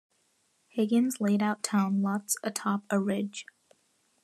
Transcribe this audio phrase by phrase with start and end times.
[0.69, 3.45] Higgins laid out town lots atop a ridge.